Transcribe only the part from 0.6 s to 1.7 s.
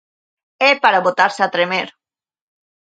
É para botarse a